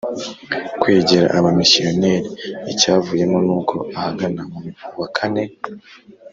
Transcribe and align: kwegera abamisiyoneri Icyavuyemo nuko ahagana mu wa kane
kwegera 0.81 1.27
abamisiyoneri 1.37 2.29
Icyavuyemo 2.71 3.37
nuko 3.45 3.75
ahagana 3.97 4.41
mu 4.49 4.59
wa 4.99 5.07
kane 5.17 5.43